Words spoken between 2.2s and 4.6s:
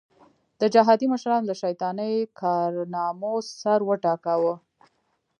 کارنامو سر وټکاوه.